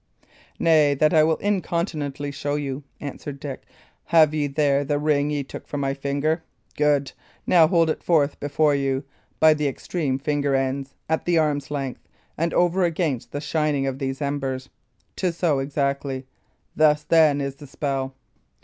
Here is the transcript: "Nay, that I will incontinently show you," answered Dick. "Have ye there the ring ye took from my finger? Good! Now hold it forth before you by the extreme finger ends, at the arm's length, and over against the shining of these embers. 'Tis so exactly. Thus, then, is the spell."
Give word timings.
"Nay, 0.57 0.95
that 0.95 1.13
I 1.13 1.23
will 1.23 1.35
incontinently 1.37 2.31
show 2.31 2.55
you," 2.55 2.81
answered 2.99 3.39
Dick. 3.39 3.61
"Have 4.05 4.33
ye 4.33 4.47
there 4.47 4.83
the 4.83 4.97
ring 4.97 5.29
ye 5.29 5.43
took 5.43 5.67
from 5.67 5.79
my 5.81 5.93
finger? 5.93 6.41
Good! 6.75 7.11
Now 7.45 7.67
hold 7.67 7.87
it 7.87 8.01
forth 8.01 8.39
before 8.39 8.73
you 8.73 9.03
by 9.39 9.53
the 9.53 9.67
extreme 9.67 10.17
finger 10.17 10.55
ends, 10.55 10.95
at 11.07 11.25
the 11.25 11.37
arm's 11.37 11.69
length, 11.69 12.01
and 12.35 12.51
over 12.51 12.83
against 12.83 13.31
the 13.31 13.41
shining 13.41 13.85
of 13.85 13.99
these 13.99 14.23
embers. 14.23 14.69
'Tis 15.15 15.37
so 15.37 15.59
exactly. 15.59 16.25
Thus, 16.75 17.03
then, 17.03 17.39
is 17.39 17.53
the 17.57 17.67
spell." 17.67 18.15